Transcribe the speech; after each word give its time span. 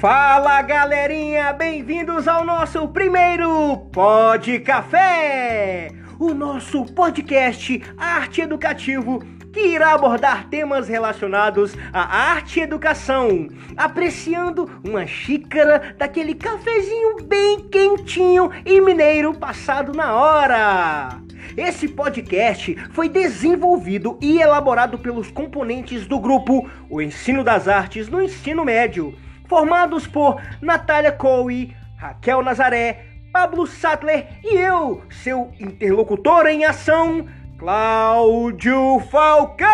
Fala 0.00 0.62
galerinha, 0.62 1.52
bem-vindos 1.52 2.26
ao 2.26 2.42
nosso 2.42 2.88
primeiro 2.88 3.76
Pod 3.92 4.58
Café, 4.60 5.90
o 6.18 6.32
nosso 6.32 6.86
podcast 6.86 7.82
arte 7.98 8.40
educativo 8.40 9.22
que 9.52 9.60
irá 9.60 9.92
abordar 9.92 10.48
temas 10.48 10.88
relacionados 10.88 11.76
à 11.92 12.30
arte 12.30 12.60
e 12.60 12.62
educação, 12.62 13.46
apreciando 13.76 14.70
uma 14.82 15.06
xícara 15.06 15.94
daquele 15.98 16.34
cafezinho 16.34 17.22
bem 17.24 17.68
quentinho 17.68 18.50
e 18.64 18.80
mineiro 18.80 19.34
passado 19.34 19.92
na 19.92 20.14
hora. 20.14 21.20
Esse 21.54 21.86
podcast 21.86 22.74
foi 22.92 23.06
desenvolvido 23.06 24.18
e 24.22 24.40
elaborado 24.40 24.98
pelos 24.98 25.30
componentes 25.30 26.06
do 26.06 26.18
grupo 26.18 26.66
O 26.88 27.02
Ensino 27.02 27.44
das 27.44 27.68
Artes 27.68 28.08
no 28.08 28.22
Ensino 28.22 28.64
Médio, 28.64 29.14
formados 29.50 30.06
por 30.06 30.40
Natália 30.62 31.10
Coe, 31.10 31.74
Raquel 31.96 32.40
Nazaré, 32.40 33.06
Pablo 33.32 33.66
Sattler 33.66 34.28
e 34.44 34.54
eu, 34.54 35.02
seu 35.10 35.50
interlocutor 35.58 36.46
em 36.46 36.64
ação, 36.64 37.26
Cláudio 37.58 39.00
Falcão. 39.10 39.70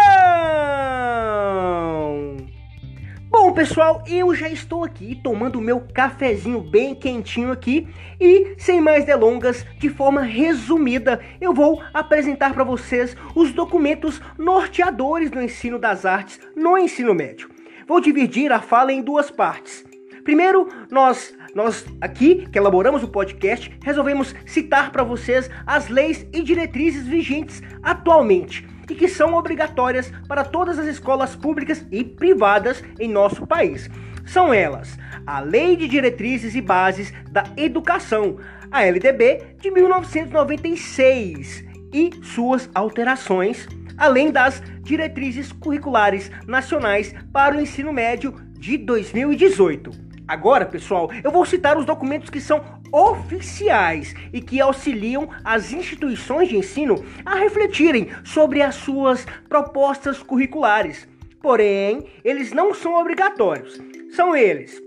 Bom, 3.29 3.53
pessoal, 3.53 4.03
eu 4.09 4.35
já 4.35 4.49
estou 4.49 4.83
aqui 4.83 5.15
tomando 5.23 5.61
meu 5.61 5.83
cafezinho 5.93 6.59
bem 6.59 6.95
quentinho 6.95 7.53
aqui 7.53 7.87
e, 8.19 8.55
sem 8.57 8.81
mais 8.81 9.05
delongas, 9.05 9.63
de 9.79 9.91
forma 9.91 10.23
resumida, 10.23 11.21
eu 11.39 11.53
vou 11.53 11.83
apresentar 11.93 12.55
para 12.55 12.65
vocês 12.65 13.15
os 13.35 13.53
documentos 13.53 14.23
norteadores 14.39 15.31
do 15.31 15.39
ensino 15.39 15.79
das 15.79 16.07
artes 16.07 16.41
no 16.57 16.79
ensino 16.79 17.15
médio. 17.15 17.56
Vou 17.87 18.01
dividir 18.01 18.51
a 18.51 18.61
fala 18.61 18.93
em 18.93 19.01
duas 19.01 19.31
partes. 19.31 19.85
Primeiro, 20.25 20.69
nós 20.91 21.33
nós 21.55 21.87
aqui 22.01 22.47
que 22.51 22.59
elaboramos 22.59 23.05
o 23.05 23.09
podcast 23.09 23.73
resolvemos 23.83 24.35
citar 24.45 24.91
para 24.91 25.05
vocês 25.05 25.49
as 25.65 25.89
leis 25.89 26.27
e 26.33 26.43
diretrizes 26.43 27.07
vigentes 27.07 27.63
atualmente 27.83 28.69
e 28.91 28.95
que 28.95 29.09
são 29.09 29.35
obrigatórias 29.35 30.13
para 30.29 30.45
todas 30.45 30.79
as 30.79 30.87
escolas 30.87 31.35
públicas 31.37 31.87
e 31.91 32.05
privadas 32.05 32.83
em 32.99 33.09
nosso 33.09 33.47
país. 33.47 33.89
São 34.27 34.53
elas: 34.53 34.99
a 35.25 35.39
Lei 35.41 35.77
de 35.77 35.87
Diretrizes 35.87 36.57
e 36.57 36.61
Bases 36.61 37.13
da 37.31 37.45
Educação, 37.57 38.39
a 38.71 38.83
LDB 38.85 39.55
de 39.61 39.71
1996 39.71 41.65
e 41.93 42.11
suas 42.23 42.69
alterações, 42.75 43.69
além 43.97 44.31
das 44.31 44.63
diretrizes 44.83 45.53
curriculares 45.53 46.31
nacionais 46.47 47.15
para 47.33 47.57
o 47.57 47.61
ensino 47.61 47.93
médio 47.93 48.35
de 48.59 48.77
2018. 48.79 49.91
Agora, 50.29 50.67
pessoal, 50.67 51.09
eu 51.23 51.31
vou 51.31 51.47
citar 51.47 51.79
os 51.79 51.87
documentos 51.87 52.31
que 52.31 52.41
são 52.41 52.61
oficiais 52.93 54.15
e 54.33 54.41
que 54.41 54.61
auxiliam 54.61 55.29
as 55.45 55.73
instituições 55.73 56.49
de 56.49 56.57
ensino 56.57 57.05
a 57.25 57.37
refletirem 57.37 58.09
sobre 58.25 58.61
as 58.61 58.75
suas 58.75 59.25
propostas 59.49 60.23
curriculares. 60.23 61.07
Porém, 61.41 62.07
eles 62.25 62.53
não 62.53 62.75
são 62.75 62.99
obrigatórios. 62.99 63.81
São 64.11 64.35
eles: 64.35 64.83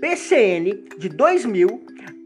PCN 0.00 0.84
de 0.98 1.10
2000, 1.10 1.84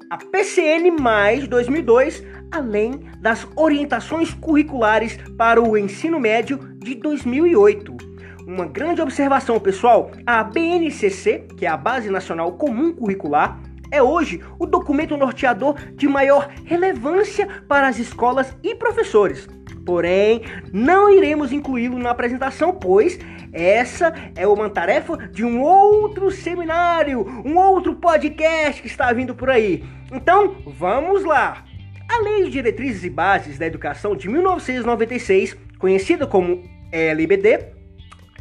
a 0.08 0.18
PCN 0.18 0.90
mais 0.92 1.48
2002, 1.48 2.22
além 2.52 3.00
das 3.18 3.46
orientações 3.56 4.34
curriculares 4.34 5.18
para 5.36 5.60
o 5.60 5.76
ensino 5.76 6.20
médio 6.20 6.58
de 6.78 6.94
2008 6.94 8.12
uma 8.46 8.66
grande 8.66 9.00
observação, 9.00 9.58
pessoal. 9.60 10.10
A 10.26 10.42
BNCC, 10.42 11.46
que 11.56 11.64
é 11.64 11.68
a 11.68 11.76
Base 11.76 12.10
Nacional 12.10 12.52
Comum 12.52 12.92
Curricular, 12.92 13.60
é 13.90 14.02
hoje 14.02 14.40
o 14.58 14.66
documento 14.66 15.16
norteador 15.16 15.76
de 15.94 16.08
maior 16.08 16.48
relevância 16.64 17.46
para 17.68 17.88
as 17.88 17.98
escolas 17.98 18.56
e 18.62 18.74
professores. 18.74 19.48
Porém, 19.84 20.42
não 20.72 21.10
iremos 21.10 21.52
incluí-lo 21.52 21.98
na 21.98 22.10
apresentação, 22.10 22.72
pois 22.72 23.18
essa 23.52 24.14
é 24.34 24.46
uma 24.46 24.70
tarefa 24.70 25.16
de 25.16 25.44
um 25.44 25.60
outro 25.60 26.30
seminário, 26.30 27.26
um 27.44 27.56
outro 27.58 27.94
podcast 27.94 28.80
que 28.80 28.88
está 28.88 29.12
vindo 29.12 29.34
por 29.34 29.50
aí. 29.50 29.84
Então, 30.10 30.56
vamos 30.66 31.24
lá! 31.24 31.64
A 32.12 32.18
Lei 32.18 32.44
de 32.44 32.50
Diretrizes 32.50 33.04
e 33.04 33.08
Bases 33.08 33.56
da 33.56 33.66
Educação 33.66 34.14
de 34.14 34.28
1996, 34.28 35.56
conhecida 35.78 36.26
como 36.26 36.62
LBD, 36.92 37.72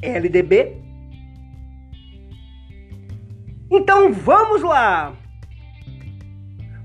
LDB. 0.01 0.75
Então 3.71 4.11
vamos 4.11 4.61
lá! 4.61 5.15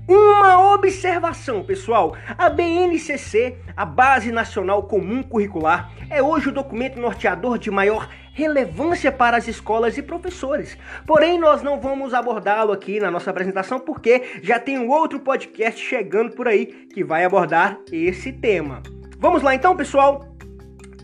Uma 0.07 0.73
observação, 0.73 1.61
pessoal. 1.61 2.15
A 2.37 2.49
BNCC, 2.49 3.57
a 3.75 3.83
Base 3.83 4.31
Nacional 4.31 4.83
Comum 4.83 5.21
Curricular, 5.21 5.91
é 6.09 6.23
hoje 6.23 6.47
o 6.47 6.53
documento 6.53 6.97
norteador 6.97 7.57
de 7.57 7.69
maior 7.69 8.09
relevância 8.37 9.11
para 9.11 9.35
as 9.35 9.47
escolas 9.47 9.97
e 9.97 10.03
professores. 10.03 10.77
Porém, 11.07 11.39
nós 11.39 11.63
não 11.63 11.79
vamos 11.81 12.13
abordá-lo 12.13 12.71
aqui 12.71 12.99
na 12.99 13.09
nossa 13.09 13.31
apresentação 13.31 13.79
porque 13.79 14.21
já 14.43 14.59
tem 14.59 14.77
um 14.77 14.89
outro 14.89 15.19
podcast 15.19 15.83
chegando 15.83 16.35
por 16.35 16.47
aí 16.47 16.67
que 16.67 17.03
vai 17.03 17.25
abordar 17.25 17.79
esse 17.91 18.31
tema. 18.31 18.83
Vamos 19.17 19.41
lá 19.41 19.55
então, 19.55 19.75
pessoal? 19.75 20.37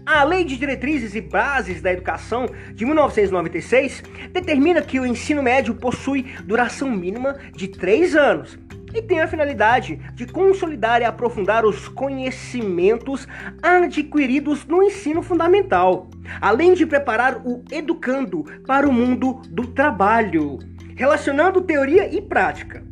A 0.05 0.23
Lei 0.23 0.43
de 0.43 0.57
Diretrizes 0.57 1.15
e 1.15 1.21
Bases 1.21 1.81
da 1.81 1.91
Educação 1.91 2.45
de 2.71 2.85
1996 2.85 4.03
determina 4.31 4.83
que 4.83 4.99
o 4.99 5.05
ensino 5.05 5.41
médio 5.41 5.73
possui 5.73 6.35
duração 6.43 6.91
mínima 6.91 7.35
de 7.51 7.67
três 7.67 8.15
anos 8.15 8.59
e 8.93 9.01
tem 9.01 9.21
a 9.21 9.27
finalidade 9.27 9.99
de 10.13 10.27
consolidar 10.27 11.01
e 11.01 11.05
aprofundar 11.05 11.65
os 11.65 11.87
conhecimentos 11.87 13.27
adquiridos 13.59 14.65
no 14.67 14.83
ensino 14.83 15.23
fundamental, 15.23 16.09
além 16.39 16.73
de 16.73 16.85
preparar 16.85 17.41
o 17.45 17.63
educando 17.71 18.43
para 18.65 18.87
o 18.87 18.93
mundo 18.93 19.41
do 19.49 19.67
trabalho, 19.67 20.59
relacionando 20.95 21.61
teoria 21.61 22.13
e 22.13 22.21
prática 22.21 22.83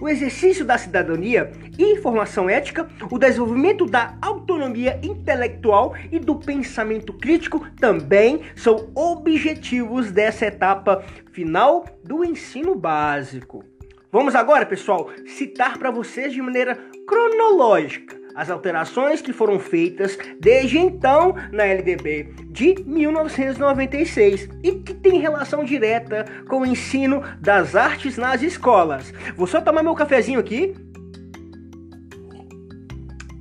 o 0.00 0.08
exercício 0.08 0.64
da 0.64 0.78
cidadania 0.78 1.50
e 1.78 1.96
formação 1.96 2.48
ética, 2.48 2.88
o 3.10 3.18
desenvolvimento 3.18 3.84
da 3.84 4.16
autonomia 4.22 4.98
intelectual 5.02 5.94
e 6.10 6.18
do 6.18 6.36
pensamento 6.36 7.12
crítico 7.12 7.66
também 7.80 8.42
são 8.54 8.90
objetivos 8.94 10.10
dessa 10.10 10.46
etapa 10.46 11.04
final 11.32 11.84
do 12.04 12.24
ensino 12.24 12.74
básico. 12.74 13.64
Vamos 14.10 14.34
agora, 14.34 14.64
pessoal, 14.64 15.10
citar 15.26 15.78
para 15.78 15.90
vocês 15.90 16.32
de 16.32 16.40
maneira 16.40 16.78
cronológica 17.06 18.17
as 18.38 18.48
alterações 18.50 19.20
que 19.20 19.32
foram 19.32 19.58
feitas 19.58 20.16
desde 20.38 20.78
então 20.78 21.34
na 21.50 21.64
LDB 21.64 22.32
de 22.46 22.76
1996 22.86 24.48
e 24.62 24.72
que 24.76 24.94
tem 24.94 25.18
relação 25.18 25.64
direta 25.64 26.24
com 26.48 26.60
o 26.60 26.66
ensino 26.66 27.20
das 27.40 27.74
artes 27.74 28.16
nas 28.16 28.40
escolas. 28.40 29.12
Vou 29.36 29.48
só 29.48 29.60
tomar 29.60 29.82
meu 29.82 29.94
cafezinho 29.96 30.38
aqui. 30.38 30.72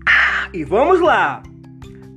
Ah, 0.09 0.50
e 0.52 0.63
vamos 0.63 1.00
lá! 1.00 1.44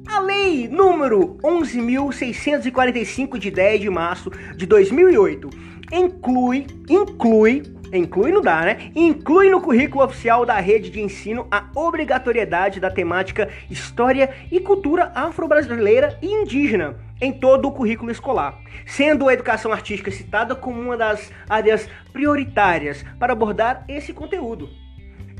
A 0.09 0.21
lei 0.21 0.67
número 0.67 1.37
11.645 1.43 3.39
de 3.39 3.51
10 3.51 3.81
de 3.83 3.91
março 3.91 4.31
de 4.57 4.65
2008 4.65 5.51
inclui, 5.93 6.67
inclui 6.89 7.63
Inclui 7.93 8.31
não 8.31 8.41
dá, 8.41 8.61
né? 8.61 8.91
Inclui 8.95 9.51
no 9.51 9.61
currículo 9.61 10.05
oficial 10.05 10.47
da 10.47 10.59
rede 10.61 10.91
de 10.91 11.01
ensino 11.01 11.47
a 11.51 11.65
obrigatoriedade 11.75 12.79
da 12.79 12.91
temática 12.91 13.49
História 13.69 14.31
e 14.51 14.61
Cultura 14.61 15.11
Afro-Brasileira 15.15 16.19
e 16.23 16.27
Indígena 16.27 16.97
em 17.21 17.33
todo 17.33 17.69
o 17.69 17.73
currículo 17.73 18.11
escolar, 18.11 18.59
sendo 18.87 19.29
a 19.29 19.33
educação 19.33 19.73
artística 19.73 20.11
citada 20.11 20.55
como 20.55 20.81
uma 20.81 20.97
das 20.97 21.31
áreas 21.49 21.89
prioritárias 22.13 23.05
para 23.19 23.33
abordar 23.33 23.85
esse 23.89 24.13
conteúdo. 24.13 24.71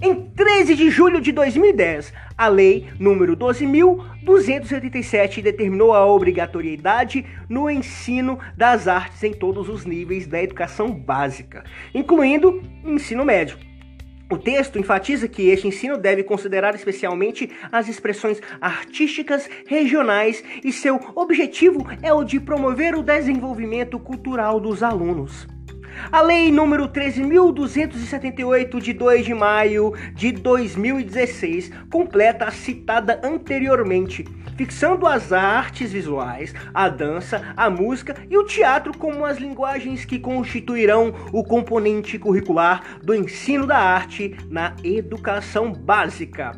Em 0.03 0.15
13 0.15 0.77
de 0.77 0.89
julho 0.89 1.21
de 1.21 1.31
2010, 1.31 2.15
a 2.37 2.49
Lei 2.49 2.89
número 2.99 3.37
12.287 3.37 5.43
determinou 5.43 5.93
a 5.93 6.07
obrigatoriedade 6.07 7.27
no 7.51 7.69
ensino 7.69 8.39
das 8.57 8.89
artes 8.89 9.23
em 9.23 9.35
todos 9.35 9.69
os 9.69 9.85
níveis 9.85 10.27
da 10.27 10.43
educação 10.43 10.91
básica, 10.91 11.65
incluindo 11.93 12.63
ensino 12.83 13.27
médio. 13.27 13.59
O 14.31 14.39
texto 14.39 14.79
enfatiza 14.79 15.29
que 15.29 15.51
este 15.51 15.69
ensino 15.69 15.99
deve 15.99 16.23
considerar 16.23 16.75
especialmente 16.75 17.51
as 17.71 17.87
expressões 17.87 18.41
artísticas 18.59 19.51
regionais 19.67 20.43
e 20.65 20.73
seu 20.73 20.99
objetivo 21.15 21.87
é 22.01 22.11
o 22.11 22.25
de 22.25 22.41
promover 22.41 22.95
o 22.95 23.03
desenvolvimento 23.03 23.99
cultural 23.99 24.59
dos 24.59 24.83
alunos. 24.83 25.47
A 26.11 26.21
Lei 26.23 26.51
número 26.51 26.89
13.278, 26.89 28.81
de 28.81 28.93
2 28.93 29.25
de 29.25 29.35
maio 29.35 29.95
de 30.15 30.33
2016, 30.33 31.71
completa 31.91 32.47
a 32.47 32.51
citada 32.51 33.21
anteriormente, 33.23 34.25
fixando 34.57 35.07
as 35.07 35.33
artes 35.33 35.93
visuais, 35.93 36.55
a 36.75 36.89
dança, 36.89 37.55
a 37.57 37.71
música 37.71 38.17
e 38.29 38.37
o 38.37 38.45
teatro 38.45 38.97
como 38.97 39.25
as 39.25 39.39
linguagens 39.39 40.05
que 40.05 40.19
constituirão 40.19 41.15
o 41.33 41.45
componente 41.45 42.19
curricular 42.19 42.99
do 43.03 43.15
ensino 43.15 43.67
da 43.67 43.79
arte 43.79 44.37
na 44.49 44.75
educação 44.83 45.73
básica. 45.73 46.53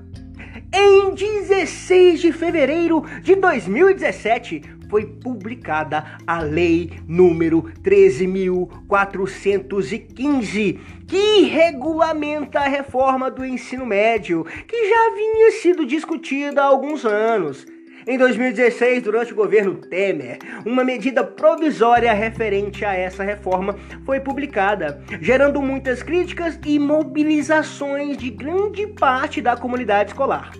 Em 0.74 1.14
16 1.14 2.20
de 2.20 2.32
fevereiro 2.32 3.04
de 3.22 3.34
2017, 3.34 4.62
foi 4.92 5.06
publicada 5.06 6.04
a 6.26 6.42
Lei 6.42 6.90
número 7.08 7.62
13.415, 7.82 10.78
que 11.08 11.44
regulamenta 11.44 12.60
a 12.60 12.68
reforma 12.68 13.30
do 13.30 13.42
ensino 13.42 13.86
médio, 13.86 14.44
que 14.68 14.90
já 14.90 15.14
vinha 15.14 15.50
sido 15.52 15.86
discutida 15.86 16.60
há 16.60 16.66
alguns 16.66 17.06
anos. 17.06 17.66
Em 18.06 18.18
2016, 18.18 19.02
durante 19.02 19.32
o 19.32 19.36
governo 19.36 19.76
Temer, 19.76 20.40
uma 20.66 20.84
medida 20.84 21.24
provisória 21.24 22.12
referente 22.12 22.84
a 22.84 22.92
essa 22.92 23.24
reforma 23.24 23.74
foi 24.04 24.20
publicada, 24.20 25.02
gerando 25.22 25.62
muitas 25.62 26.02
críticas 26.02 26.60
e 26.66 26.78
mobilizações 26.78 28.18
de 28.18 28.28
grande 28.28 28.86
parte 28.88 29.40
da 29.40 29.56
comunidade 29.56 30.10
escolar. 30.10 30.52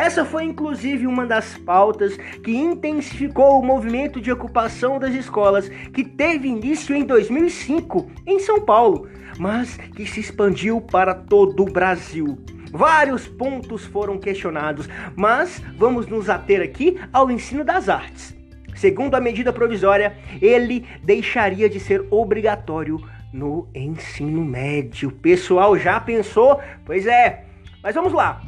Essa 0.00 0.24
foi 0.24 0.44
inclusive 0.44 1.06
uma 1.06 1.26
das 1.26 1.58
pautas 1.58 2.16
que 2.42 2.56
intensificou 2.56 3.60
o 3.60 3.62
movimento 3.62 4.18
de 4.18 4.32
ocupação 4.32 4.98
das 4.98 5.14
escolas 5.14 5.68
que 5.68 6.02
teve 6.02 6.48
início 6.48 6.96
em 6.96 7.04
2005 7.04 8.10
em 8.26 8.38
São 8.38 8.62
Paulo, 8.62 9.06
mas 9.38 9.76
que 9.76 10.06
se 10.06 10.18
expandiu 10.18 10.80
para 10.80 11.14
todo 11.14 11.64
o 11.64 11.70
Brasil. 11.70 12.38
Vários 12.72 13.28
pontos 13.28 13.84
foram 13.84 14.16
questionados, 14.16 14.88
mas 15.14 15.62
vamos 15.76 16.06
nos 16.06 16.30
ater 16.30 16.62
aqui 16.62 16.98
ao 17.12 17.30
ensino 17.30 17.62
das 17.62 17.90
artes. 17.90 18.34
Segundo 18.74 19.16
a 19.16 19.20
medida 19.20 19.52
provisória, 19.52 20.16
ele 20.40 20.86
deixaria 21.04 21.68
de 21.68 21.78
ser 21.78 22.06
obrigatório 22.10 22.98
no 23.34 23.68
ensino 23.74 24.42
médio. 24.46 25.10
Pessoal, 25.10 25.76
já 25.76 26.00
pensou? 26.00 26.58
Pois 26.86 27.06
é. 27.06 27.44
Mas 27.82 27.94
vamos 27.94 28.14
lá. 28.14 28.40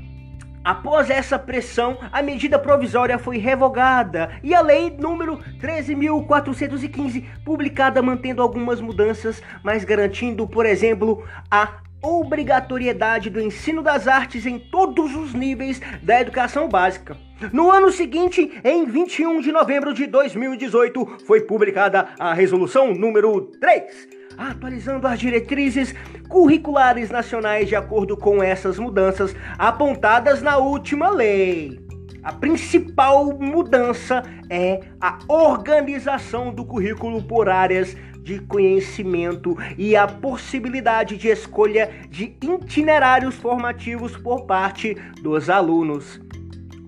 Após 0.65 1.11
essa 1.11 1.39
pressão, 1.39 1.99
a 2.13 2.23
medida 2.23 2.57
provisória 2.57 3.19
foi 3.19 3.37
revogada 3.37 4.31
e 4.45 4.55
a 4.55 4.61
lei 4.61 4.91
número 4.97 5.39
13.415, 5.61 7.25
publicada 7.45 8.01
mantendo 8.01 8.41
algumas 8.41 8.81
mudanças, 8.81 9.43
mas 9.65 9.85
garantindo, 9.85 10.47
por 10.47 10.65
exemplo, 10.65 11.27
a 11.51 11.83
obrigatoriedade 12.01 13.29
do 13.29 13.41
ensino 13.41 13.83
das 13.83 14.07
artes 14.07 14.47
em 14.47 14.59
todos 14.59 15.15
os 15.17 15.35
níveis 15.35 15.81
da 16.03 16.21
educação 16.21 16.69
básica. 16.69 17.17
No 17.53 17.71
ano 17.71 17.91
seguinte, 17.91 18.61
em 18.63 18.87
21 18.87 19.41
de 19.41 19.51
novembro 19.51 19.93
de 19.93 20.07
2018, 20.07 21.25
foi 21.27 21.41
publicada 21.41 22.09
a 22.19 22.33
resolução 22.33 22.95
número 22.95 23.41
3, 23.61 24.22
atualizando 24.37 25.07
as 25.07 25.19
diretrizes 25.19 25.95
curriculares 26.29 27.11
nacionais 27.11 27.69
de 27.69 27.77
acordo 27.77 28.17
com 28.17 28.43
essas 28.43 28.79
mudanças 28.79 29.35
apontadas 29.59 30.43
na 30.43 30.57
última 30.57 31.11
lei. 31.11 31.81
A 32.23 32.33
principal 32.33 33.37
mudança 33.39 34.23
é 34.49 34.81
a 35.01 35.19
organização 35.27 36.53
do 36.55 36.65
currículo 36.65 37.23
por 37.23 37.49
áreas 37.49 37.97
de 38.23 38.39
conhecimento 38.39 39.57
e 39.77 39.97
a 39.97 40.07
possibilidade 40.07 41.17
de 41.17 41.29
escolha 41.29 41.91
de 42.09 42.37
itinerários 42.41 43.35
formativos 43.35 44.17
por 44.17 44.47
parte 44.47 44.95
dos 45.21 45.51
alunos. 45.51 46.21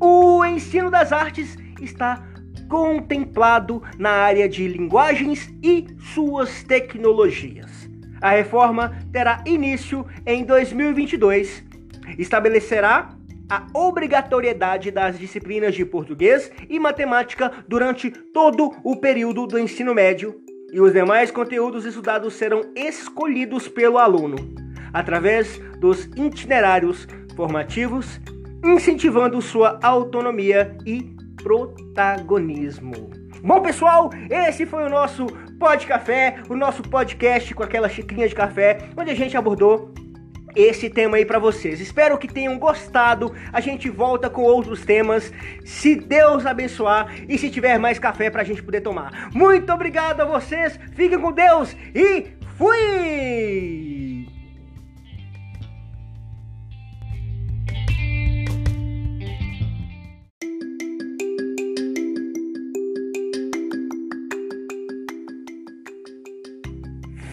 O 0.00 0.44
ensino 0.44 0.90
das 0.90 1.12
artes 1.12 1.56
está 1.80 2.22
contemplado 2.68 3.82
na 3.98 4.10
área 4.10 4.48
de 4.48 4.66
linguagens 4.66 5.52
e 5.62 5.86
suas 6.14 6.62
tecnologias. 6.62 7.88
A 8.20 8.30
reforma 8.30 8.96
terá 9.12 9.42
início 9.46 10.06
em 10.26 10.44
2022. 10.44 11.64
Estabelecerá 12.18 13.10
a 13.50 13.66
obrigatoriedade 13.74 14.90
das 14.90 15.18
disciplinas 15.18 15.74
de 15.74 15.84
português 15.84 16.50
e 16.68 16.78
matemática 16.78 17.52
durante 17.68 18.10
todo 18.10 18.72
o 18.82 18.96
período 18.96 19.46
do 19.46 19.58
ensino 19.58 19.94
médio 19.94 20.40
e 20.72 20.80
os 20.80 20.92
demais 20.92 21.30
conteúdos 21.30 21.84
estudados 21.84 22.34
serão 22.34 22.62
escolhidos 22.74 23.68
pelo 23.68 23.98
aluno 23.98 24.36
através 24.94 25.58
dos 25.80 26.04
itinerários 26.16 27.06
formativos, 27.36 28.20
incentivando 28.64 29.42
sua 29.42 29.78
autonomia 29.82 30.76
e 30.86 31.13
protagonismo. 31.44 33.10
Bom, 33.42 33.60
pessoal, 33.60 34.10
esse 34.30 34.64
foi 34.64 34.84
o 34.84 34.88
nosso 34.88 35.26
Pod 35.60 35.86
Café, 35.86 36.36
o 36.48 36.56
nosso 36.56 36.82
podcast 36.82 37.54
com 37.54 37.62
aquela 37.62 37.88
xicrinha 37.88 38.26
de 38.26 38.34
café, 38.34 38.88
onde 38.96 39.10
a 39.10 39.14
gente 39.14 39.36
abordou 39.36 39.92
esse 40.56 40.88
tema 40.88 41.18
aí 41.18 41.26
para 41.26 41.38
vocês. 41.38 41.80
Espero 41.80 42.16
que 42.16 42.32
tenham 42.32 42.58
gostado. 42.58 43.34
A 43.52 43.60
gente 43.60 43.90
volta 43.90 44.30
com 44.30 44.42
outros 44.42 44.84
temas, 44.84 45.30
se 45.64 45.94
Deus 45.94 46.46
abençoar 46.46 47.14
e 47.28 47.36
se 47.36 47.50
tiver 47.50 47.78
mais 47.78 47.98
café 47.98 48.30
pra 48.30 48.44
gente 48.44 48.62
poder 48.62 48.80
tomar. 48.80 49.30
Muito 49.34 49.70
obrigado 49.70 50.22
a 50.22 50.24
vocês. 50.24 50.78
Fiquem 50.94 51.20
com 51.20 51.32
Deus 51.32 51.76
e 51.94 52.28
fui! 52.56 54.03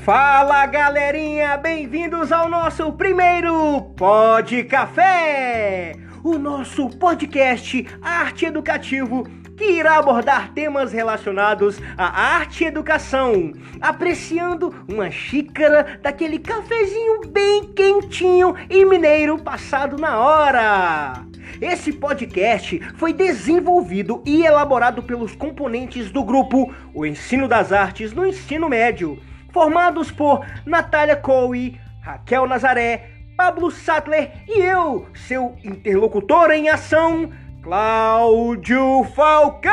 Fala 0.04 0.66
galerinha, 0.66 1.56
bem-vindos 1.58 2.32
ao 2.32 2.50
nosso 2.50 2.92
primeiro 2.94 3.82
Pod 3.96 4.64
Café, 4.64 5.94
o 6.24 6.40
nosso 6.40 6.90
podcast 6.90 7.86
arte 8.02 8.48
educativo 8.48 9.28
que 9.56 9.64
irá 9.64 9.98
abordar 9.98 10.54
temas 10.54 10.92
relacionados 10.92 11.80
à 11.96 12.34
arte 12.36 12.64
e 12.64 12.68
educação, 12.68 13.54
apreciando 13.80 14.74
uma 14.88 15.12
xícara 15.12 16.00
daquele 16.02 16.40
cafezinho 16.40 17.28
bem 17.28 17.66
quentinho 17.72 18.56
e 18.72 18.84
mineiro 18.84 19.38
passado 19.38 19.98
na 19.98 20.20
hora. 20.20 21.28
Esse 21.62 21.94
podcast 21.94 22.80
foi 22.96 23.14
desenvolvido 23.14 24.24
e 24.26 24.44
elaborado 24.44 25.04
pelos 25.04 25.36
componentes 25.36 26.10
do 26.10 26.24
grupo 26.24 26.74
O 26.92 27.06
Ensino 27.06 27.48
das 27.48 27.72
Artes 27.72 28.14
no 28.14 28.26
Ensino 28.26 28.68
Médio 28.68 29.22
formados 29.52 30.12
por 30.12 30.46
Natália 30.66 31.16
Coe, 31.16 31.80
Raquel 32.02 32.48
Nazaré, 32.48 33.10
Pablo 33.38 33.72
Sattler 33.72 34.32
e 34.48 34.60
eu, 34.60 35.08
seu 35.14 35.56
interlocutor 35.64 36.52
em 36.52 36.70
ação, 36.70 37.32
Cláudio 37.64 39.04
Falcão. 39.16 39.72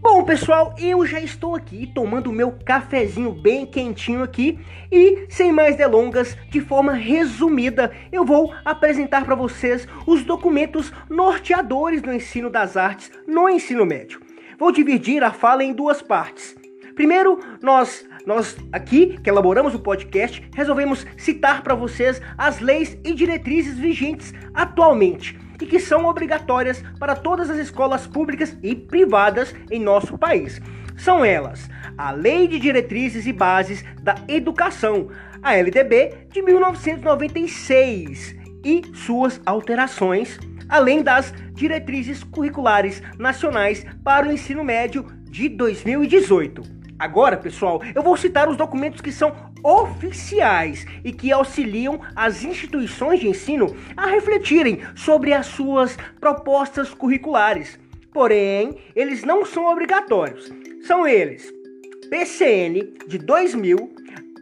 Bom, 0.00 0.22
pessoal, 0.22 0.74
eu 0.78 1.06
já 1.06 1.18
estou 1.18 1.56
aqui 1.56 1.86
tomando 1.86 2.30
meu 2.30 2.52
cafezinho 2.52 3.32
bem 3.32 3.64
quentinho 3.64 4.22
aqui 4.22 4.58
e, 4.92 5.24
sem 5.30 5.50
mais 5.50 5.76
delongas, 5.76 6.36
de 6.50 6.60
forma 6.60 6.92
resumida, 6.92 7.90
eu 8.12 8.22
vou 8.22 8.52
apresentar 8.64 9.24
para 9.24 9.34
vocês 9.34 9.88
os 10.06 10.22
documentos 10.22 10.92
norteadores 11.08 12.02
do 12.02 12.12
ensino 12.12 12.50
das 12.50 12.76
artes 12.76 13.10
no 13.26 13.48
ensino 13.48 13.86
médio. 13.86 14.23
Vou 14.58 14.70
dividir 14.72 15.22
a 15.22 15.32
fala 15.32 15.64
em 15.64 15.72
duas 15.72 16.00
partes. 16.02 16.54
Primeiro, 16.94 17.38
nós 17.60 18.06
nós 18.26 18.56
aqui 18.72 19.18
que 19.22 19.28
elaboramos 19.28 19.74
o 19.74 19.78
podcast 19.78 20.42
resolvemos 20.54 21.06
citar 21.18 21.62
para 21.62 21.74
vocês 21.74 22.22
as 22.38 22.58
leis 22.60 22.96
e 23.04 23.12
diretrizes 23.12 23.78
vigentes 23.78 24.32
atualmente 24.54 25.38
e 25.60 25.66
que 25.66 25.78
são 25.78 26.06
obrigatórias 26.06 26.82
para 26.98 27.14
todas 27.14 27.50
as 27.50 27.58
escolas 27.58 28.06
públicas 28.06 28.56
e 28.62 28.74
privadas 28.74 29.54
em 29.70 29.78
nosso 29.78 30.16
país. 30.16 30.58
São 30.96 31.22
elas: 31.24 31.68
a 31.98 32.10
Lei 32.12 32.48
de 32.48 32.58
Diretrizes 32.58 33.26
e 33.26 33.32
Bases 33.32 33.84
da 34.02 34.14
Educação, 34.28 35.08
a 35.42 35.54
LDB 35.54 36.28
de 36.30 36.40
1996 36.40 38.36
e 38.64 38.82
suas 38.94 39.40
alterações 39.44 40.38
além 40.68 41.02
das 41.02 41.32
diretrizes 41.52 42.22
curriculares 42.24 43.02
nacionais 43.18 43.84
para 44.02 44.28
o 44.28 44.32
ensino 44.32 44.64
médio 44.64 45.06
de 45.24 45.48
2018. 45.48 46.62
Agora, 46.98 47.36
pessoal, 47.36 47.82
eu 47.94 48.02
vou 48.02 48.16
citar 48.16 48.48
os 48.48 48.56
documentos 48.56 49.00
que 49.00 49.10
são 49.10 49.34
oficiais 49.64 50.86
e 51.02 51.12
que 51.12 51.32
auxiliam 51.32 52.00
as 52.14 52.44
instituições 52.44 53.20
de 53.20 53.28
ensino 53.28 53.74
a 53.96 54.06
refletirem 54.06 54.80
sobre 54.94 55.32
as 55.32 55.46
suas 55.46 55.96
propostas 56.20 56.94
curriculares. 56.94 57.78
Porém, 58.12 58.78
eles 58.94 59.24
não 59.24 59.44
são 59.44 59.66
obrigatórios. 59.66 60.52
São 60.86 61.06
eles: 61.06 61.52
PCN 62.08 62.94
de 63.08 63.18
2000, 63.18 63.76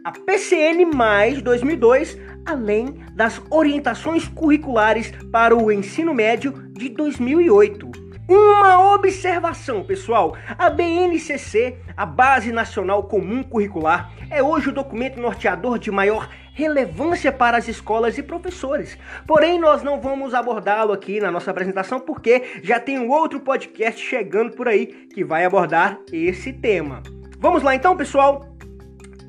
a 0.03 0.11
PCN 0.11 0.85
mais 0.85 1.41
2002, 1.41 2.17
além 2.45 3.03
das 3.13 3.41
orientações 3.49 4.27
curriculares 4.27 5.11
para 5.31 5.55
o 5.55 5.71
ensino 5.71 6.13
médio 6.13 6.51
de 6.73 6.89
2008. 6.89 7.91
Uma 8.27 8.93
observação, 8.93 9.83
pessoal: 9.83 10.35
a 10.57 10.69
BNCC, 10.69 11.77
a 11.95 12.05
Base 12.05 12.51
Nacional 12.51 13.03
Comum 13.03 13.43
Curricular, 13.43 14.11
é 14.29 14.41
hoje 14.41 14.69
o 14.69 14.73
documento 14.73 15.19
norteador 15.19 15.77
de 15.77 15.91
maior 15.91 16.29
relevância 16.53 17.31
para 17.31 17.57
as 17.57 17.67
escolas 17.67 18.17
e 18.17 18.23
professores. 18.23 18.97
Porém, 19.27 19.59
nós 19.59 19.83
não 19.83 19.99
vamos 19.99 20.33
abordá-lo 20.33 20.93
aqui 20.93 21.19
na 21.19 21.31
nossa 21.31 21.51
apresentação 21.51 21.99
porque 21.99 22.61
já 22.63 22.79
tem 22.79 22.99
um 22.99 23.09
outro 23.09 23.39
podcast 23.39 23.99
chegando 23.99 24.55
por 24.55 24.67
aí 24.67 24.85
que 24.85 25.23
vai 25.23 25.43
abordar 25.43 25.99
esse 26.11 26.53
tema. 26.53 27.01
Vamos 27.39 27.61
lá 27.61 27.75
então, 27.75 27.97
pessoal? 27.97 28.52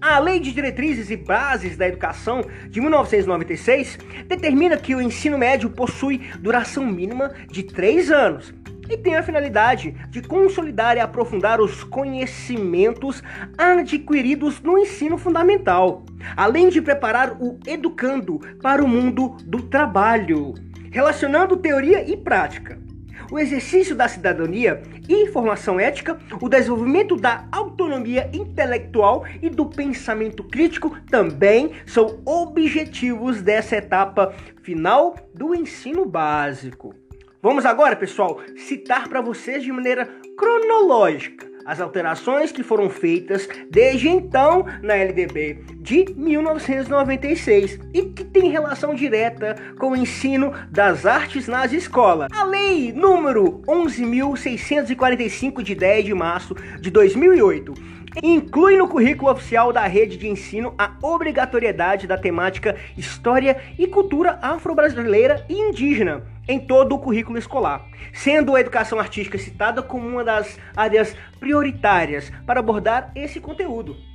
A 0.06 0.18
Lei 0.18 0.38
de 0.38 0.52
Diretrizes 0.52 1.08
e 1.08 1.16
Bases 1.16 1.78
da 1.78 1.88
Educação 1.88 2.44
de 2.68 2.78
1996 2.78 3.98
determina 4.26 4.76
que 4.76 4.94
o 4.94 5.00
ensino 5.00 5.38
médio 5.38 5.70
possui 5.70 6.20
duração 6.40 6.84
mínima 6.84 7.32
de 7.50 7.62
três 7.62 8.10
anos 8.10 8.52
e 8.90 8.98
tem 8.98 9.16
a 9.16 9.22
finalidade 9.22 9.96
de 10.10 10.20
consolidar 10.20 10.98
e 10.98 11.00
aprofundar 11.00 11.58
os 11.58 11.82
conhecimentos 11.84 13.22
adquiridos 13.56 14.60
no 14.60 14.76
ensino 14.76 15.16
fundamental, 15.16 16.04
além 16.36 16.68
de 16.68 16.82
preparar 16.82 17.38
o 17.40 17.58
educando 17.66 18.38
para 18.60 18.84
o 18.84 18.88
mundo 18.88 19.38
do 19.46 19.62
trabalho, 19.62 20.52
relacionando 20.90 21.56
teoria 21.56 22.06
e 22.06 22.14
prática 22.14 22.83
o 23.30 23.38
exercício 23.38 23.94
da 23.94 24.08
cidadania 24.08 24.82
e 25.08 25.28
formação 25.28 25.78
ética, 25.78 26.18
o 26.40 26.48
desenvolvimento 26.48 27.16
da 27.16 27.46
autonomia 27.52 28.28
intelectual 28.32 29.24
e 29.40 29.48
do 29.48 29.66
pensamento 29.66 30.44
crítico 30.44 30.96
também 31.10 31.72
são 31.86 32.20
objetivos 32.24 33.42
dessa 33.42 33.76
etapa 33.76 34.34
final 34.62 35.16
do 35.34 35.54
ensino 35.54 36.04
básico. 36.06 36.94
Vamos 37.42 37.66
agora, 37.66 37.94
pessoal, 37.94 38.40
citar 38.56 39.08
para 39.08 39.20
vocês 39.20 39.62
de 39.62 39.70
maneira 39.70 40.08
cronológica 40.36 41.53
as 41.64 41.80
alterações 41.80 42.52
que 42.52 42.62
foram 42.62 42.90
feitas 42.90 43.48
desde 43.70 44.08
então 44.08 44.66
na 44.82 44.94
LDB 44.94 45.64
de 45.76 46.06
1996 46.16 47.78
e 47.92 48.02
que 48.02 48.24
tem 48.24 48.50
relação 48.50 48.94
direta 48.94 49.56
com 49.78 49.90
o 49.90 49.96
ensino 49.96 50.52
das 50.70 51.06
artes 51.06 51.48
nas 51.48 51.72
escolas. 51.72 52.28
A 52.32 52.44
lei 52.44 52.92
número 52.92 53.62
11.645 53.66 55.62
de 55.62 55.74
10 55.74 56.04
de 56.04 56.14
março 56.14 56.54
de 56.80 56.90
2008 56.90 57.74
inclui 58.22 58.76
no 58.76 58.88
currículo 58.88 59.30
oficial 59.30 59.72
da 59.72 59.86
rede 59.86 60.16
de 60.16 60.28
ensino 60.28 60.74
a 60.78 60.92
obrigatoriedade 61.02 62.06
da 62.06 62.16
temática 62.16 62.76
História 62.96 63.56
e 63.78 63.86
Cultura 63.86 64.38
Afro-Brasileira 64.40 65.44
e 65.48 65.54
Indígena 65.54 66.22
em 66.46 66.60
todo 66.60 66.94
o 66.94 66.98
currículo 66.98 67.38
escolar, 67.38 67.86
sendo 68.12 68.54
a 68.54 68.60
educação 68.60 68.98
artística 68.98 69.38
citada 69.38 69.82
como 69.82 70.06
uma 70.06 70.22
das 70.22 70.58
áreas 70.76 71.16
prioritárias 71.40 72.30
para 72.46 72.60
abordar 72.60 73.10
esse 73.14 73.40
conteúdo. 73.40 74.13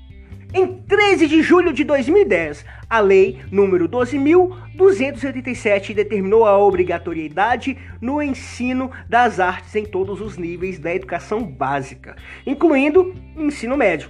Em 0.52 0.66
13 0.66 1.28
de 1.28 1.44
julho 1.44 1.72
de 1.72 1.84
2010, 1.84 2.66
a 2.90 3.00
Lei 3.00 3.40
número 3.52 3.88
12.287 3.88 5.94
determinou 5.94 6.44
a 6.44 6.58
obrigatoriedade 6.58 7.78
no 8.02 8.20
ensino 8.20 8.90
das 9.08 9.40
artes 9.40 9.76
em 9.76 9.86
todos 9.86 10.20
os 10.20 10.38
níveis 10.38 10.80
da 10.80 10.92
educação 10.94 11.44
básica, 11.44 12.16
incluindo 12.48 13.14
ensino 13.38 13.78
médio. 13.78 14.10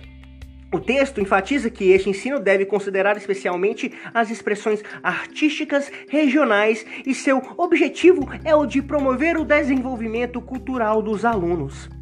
O 0.72 0.80
texto 0.80 1.20
enfatiza 1.20 1.70
que 1.70 1.92
este 1.92 2.10
ensino 2.10 2.40
deve 2.40 2.64
considerar 2.64 3.18
especialmente 3.18 3.92
as 4.14 4.32
expressões 4.32 4.82
artísticas 5.04 5.92
regionais 6.08 6.86
e 7.06 7.14
seu 7.14 7.42
objetivo 7.58 8.30
é 8.46 8.56
o 8.56 8.66
de 8.66 8.82
promover 8.82 9.36
o 9.36 9.44
desenvolvimento 9.44 10.40
cultural 10.40 11.02
dos 11.02 11.26
alunos. 11.26 11.99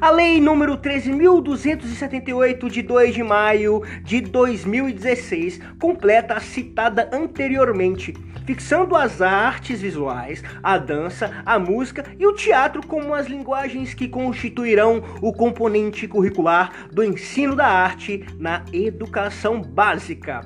A 0.00 0.10
Lei 0.10 0.40
número 0.40 0.76
13.278, 0.76 2.68
de 2.70 2.82
2 2.82 3.14
de 3.14 3.22
maio 3.22 3.82
de 4.02 4.20
2016, 4.20 5.60
completa 5.80 6.34
a 6.34 6.40
citada 6.40 7.08
anteriormente, 7.12 8.12
fixando 8.44 8.94
as 8.94 9.22
artes 9.22 9.80
visuais, 9.80 10.42
a 10.62 10.76
dança, 10.76 11.42
a 11.46 11.58
música 11.58 12.04
e 12.18 12.26
o 12.26 12.34
teatro 12.34 12.86
como 12.86 13.14
as 13.14 13.26
linguagens 13.26 13.94
que 13.94 14.08
constituirão 14.08 15.02
o 15.22 15.32
componente 15.32 16.06
curricular 16.06 16.88
do 16.92 17.02
ensino 17.02 17.56
da 17.56 17.66
arte 17.66 18.24
na 18.38 18.64
educação 18.72 19.62
básica. 19.62 20.40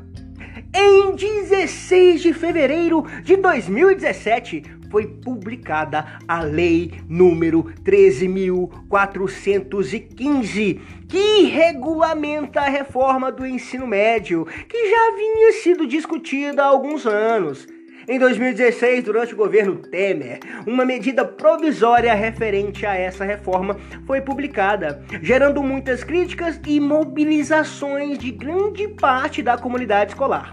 Em 0.72 1.14
16 1.16 2.22
de 2.22 2.32
fevereiro 2.32 3.04
de 3.22 3.36
2017, 3.36 4.79
foi 4.90 5.06
publicada 5.06 6.04
a 6.28 6.42
Lei 6.42 6.92
número 7.08 7.72
13.415, 7.84 10.78
que 11.08 11.44
regulamenta 11.44 12.60
a 12.60 12.68
reforma 12.68 13.32
do 13.32 13.46
ensino 13.46 13.86
médio, 13.86 14.46
que 14.68 14.90
já 14.90 15.16
vinha 15.16 15.52
sido 15.52 15.86
discutida 15.86 16.62
há 16.62 16.66
alguns 16.66 17.06
anos. 17.06 17.66
Em 18.08 18.18
2016, 18.18 19.04
durante 19.04 19.34
o 19.34 19.36
governo 19.36 19.76
Temer, 19.76 20.40
uma 20.66 20.84
medida 20.84 21.24
provisória 21.24 22.12
referente 22.12 22.84
a 22.84 22.92
essa 22.94 23.24
reforma 23.24 23.76
foi 24.06 24.20
publicada, 24.20 25.04
gerando 25.22 25.62
muitas 25.62 26.02
críticas 26.02 26.60
e 26.66 26.80
mobilizações 26.80 28.18
de 28.18 28.32
grande 28.32 28.88
parte 28.88 29.40
da 29.42 29.56
comunidade 29.56 30.10
escolar. 30.12 30.52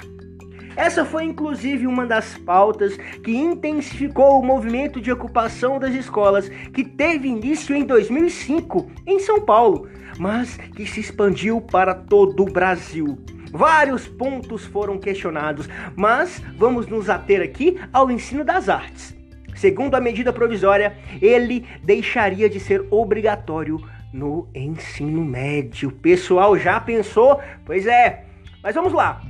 Essa 0.77 1.03
foi 1.03 1.23
inclusive 1.23 1.87
uma 1.87 2.05
das 2.05 2.37
pautas 2.37 2.95
que 3.23 3.35
intensificou 3.35 4.39
o 4.39 4.45
movimento 4.45 5.01
de 5.01 5.11
ocupação 5.11 5.79
das 5.79 5.95
escolas 5.95 6.49
que 6.71 6.83
teve 6.83 7.27
início 7.27 7.75
em 7.75 7.83
2005 7.83 8.87
em 9.07 9.19
São 9.19 9.41
Paulo, 9.41 9.89
mas 10.19 10.55
que 10.75 10.85
se 10.85 10.99
expandiu 10.99 11.59
para 11.59 11.95
todo 11.95 12.43
o 12.43 12.51
Brasil. 12.51 13.17
Vários 13.51 14.07
pontos 14.07 14.65
foram 14.65 14.99
questionados, 14.99 15.67
mas 15.95 16.43
vamos 16.55 16.85
nos 16.85 17.09
ater 17.09 17.41
aqui 17.41 17.79
ao 17.91 18.11
ensino 18.11 18.45
das 18.45 18.69
artes. 18.69 19.17
Segundo 19.55 19.95
a 19.95 20.01
medida 20.01 20.31
provisória, 20.31 20.95
ele 21.19 21.65
deixaria 21.83 22.47
de 22.47 22.59
ser 22.59 22.85
obrigatório 22.91 23.81
no 24.13 24.47
ensino 24.53 25.25
médio. 25.25 25.89
O 25.89 25.93
pessoal 25.93 26.55
já 26.55 26.79
pensou? 26.79 27.41
Pois 27.65 27.87
é. 27.87 28.25
Mas 28.61 28.75
vamos 28.75 28.93
lá. 28.93 29.23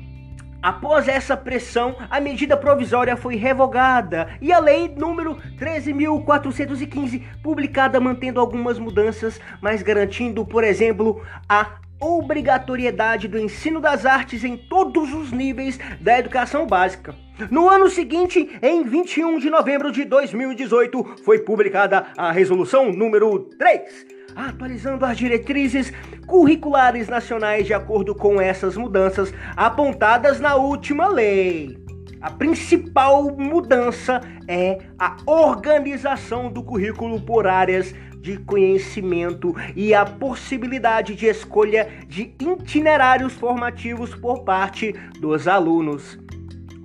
Após 0.62 1.08
essa 1.08 1.38
pressão, 1.38 1.96
a 2.10 2.20
medida 2.20 2.58
provisória 2.58 3.16
foi 3.16 3.36
revogada 3.36 4.28
e 4.42 4.52
a 4.52 4.60
lei 4.60 4.88
número 4.90 5.36
13.415, 5.58 7.22
publicada 7.44 8.00
mantendo 8.00 8.40
algumas 8.40 8.80
mudanças, 8.80 9.40
mas 9.62 9.84
garantindo, 9.84 10.44
por 10.46 10.64
exemplo, 10.64 11.22
a 11.48 11.78
obrigatoriedade 12.00 13.28
do 13.28 13.40
ensino 13.40 13.80
das 13.80 14.06
artes 14.06 14.44
em 14.44 14.56
todos 14.56 15.14
os 15.14 15.32
níveis 15.32 15.80
da 16.00 16.20
educação 16.20 16.66
básica. 16.68 17.16
No 17.52 17.70
ano 17.70 17.90
seguinte, 17.90 18.50
em 18.62 18.84
21 18.84 19.40
de 19.40 19.50
novembro 19.50 19.92
de 19.92 20.06
2018, 20.06 21.22
foi 21.24 21.40
publicada 21.40 22.08
a 22.18 22.32
resolução 22.32 22.92
número 22.92 23.40
3 23.58 24.18
atualizando 24.36 25.04
as 25.04 25.18
diretrizes 25.18 25.92
curriculares 26.28 27.08
nacionais 27.08 27.66
de 27.66 27.74
acordo 27.74 28.14
com 28.14 28.40
essas 28.40 28.78
mudanças 28.78 29.34
apontadas 29.56 30.40
na 30.40 30.56
última 30.56 31.08
lei. 31.08 31.76
A 32.22 32.32
principal 32.32 33.36
mudança 33.36 34.22
é 34.48 34.80
a 34.98 35.18
organização 35.26 36.52
do 36.52 36.64
currículo 36.64 37.22
por 37.22 37.48
áreas 37.48 37.94
de 38.28 38.38
conhecimento 38.40 39.56
e 39.74 39.94
a 39.94 40.06
possibilidade 40.06 41.16
de 41.16 41.28
escolha 41.28 41.88
de 42.10 42.34
itinerários 42.38 43.32
formativos 43.32 44.14
por 44.14 44.44
parte 44.44 44.94
dos 45.22 45.48
alunos. 45.48 46.20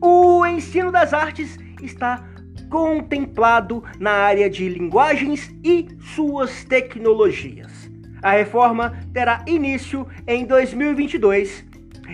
O 0.01 0.47
ensino 0.47 0.93
das 0.93 1.13
artes 1.13 1.59
está 1.83 2.25
contemplado 2.71 3.83
na 3.99 4.13
área 4.13 4.49
de 4.49 4.69
linguagens 4.69 5.53
e 5.65 5.89
suas 6.15 6.63
tecnologias. 6.63 7.91
A 8.23 8.31
reforma 8.31 8.97
terá 9.13 9.45
início 9.49 10.07
em 10.29 10.45
2022. 10.45 11.65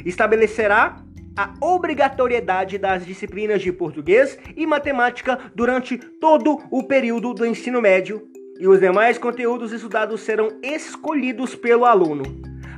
Estabelecerá 0.07 1.05
a 1.37 1.53
obrigatoriedade 1.61 2.79
das 2.79 3.05
disciplinas 3.05 3.61
de 3.61 3.73
português 3.73 4.39
e 4.57 4.67
matemática 4.67 5.39
durante 5.55 5.99
todo 5.99 6.63
o 6.71 6.83
período 6.85 7.35
do 7.35 7.45
ensino 7.45 7.83
médio 7.83 8.27
e 8.59 8.67
os 8.67 8.81
demais 8.81 9.19
conteúdos 9.19 9.73
estudados 9.73 10.21
serão 10.21 10.49
escolhidos 10.63 11.55
pelo 11.55 11.85
aluno 11.85 12.25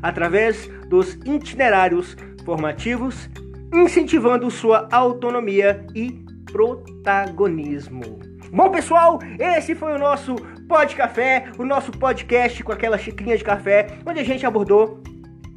através 0.03 0.67
dos 0.89 1.15
itinerários 1.25 2.17
formativos, 2.45 3.29
incentivando 3.73 4.51
sua 4.51 4.89
autonomia 4.91 5.87
e 5.95 6.25
protagonismo. 6.51 8.19
Bom, 8.53 8.71
pessoal, 8.71 9.19
esse 9.39 9.75
foi 9.75 9.93
o 9.93 9.99
nosso 9.99 10.35
Pod 10.69 10.97
Café, 10.97 11.53
o 11.59 11.65
nosso 11.65 11.93
podcast 11.93 12.63
com 12.65 12.73
aquela 12.73 12.99
xicrinha 12.99 13.37
de 13.37 13.45
café, 13.45 13.99
onde 14.05 14.19
a 14.21 14.25
gente 14.25 14.45
abordou 14.45 15.01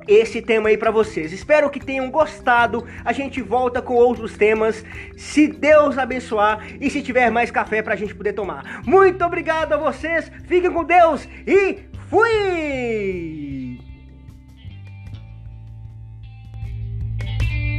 esse 0.08 0.42
tema 0.42 0.70
aí 0.70 0.78
para 0.78 0.92
vocês. 0.92 1.32
Espero 1.32 1.70
que 1.70 1.80
tenham 1.80 2.10
gostado. 2.10 2.86
A 3.04 3.12
gente 3.12 3.42
volta 3.42 3.82
com 3.82 3.94
outros 3.94 4.38
temas, 4.38 4.84
se 5.16 5.48
Deus 5.48 5.98
abençoar 5.98 6.66
e 6.80 6.90
se 6.90 7.02
tiver 7.02 7.30
mais 7.30 7.52
café 7.52 7.82
pra 7.82 7.96
gente 7.96 8.16
poder 8.16 8.34
tomar. 8.34 8.82
Muito 8.86 9.24
obrigado 9.24 9.74
a 9.74 9.78
vocês. 9.78 10.32
Fiquem 10.46 10.72
com 10.72 10.84
Deus 10.84 11.28
e 11.48 11.80
fui! 12.10 13.63